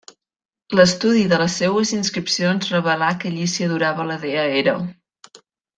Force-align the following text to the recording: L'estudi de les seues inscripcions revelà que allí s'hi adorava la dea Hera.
L'estudi 0.79 1.25
de 1.33 1.37
les 1.41 1.57
seues 1.61 1.91
inscripcions 1.99 2.73
revelà 2.77 3.13
que 3.21 3.29
allí 3.33 3.47
s'hi 3.53 3.69
adorava 3.69 4.07
la 4.13 4.21
dea 4.27 4.47
Hera. 4.57 4.75